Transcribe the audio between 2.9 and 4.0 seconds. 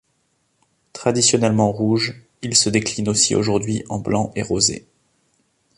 aussi aujourd'hui en